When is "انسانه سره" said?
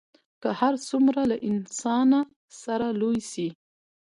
1.49-2.87